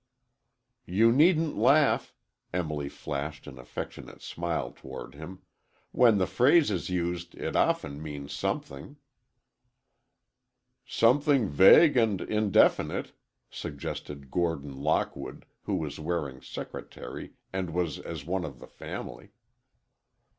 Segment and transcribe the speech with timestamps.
[0.87, 2.15] "You needn't laugh,"
[2.51, 5.43] Emily flashed an affectionate smile toward him,
[5.91, 8.97] "when the phrase is used it often means something."
[10.87, 13.11] "Something vague and indefinite,"
[13.51, 19.29] suggested Gordon Lockwood, who was Waring's secretary, and was as one of the family.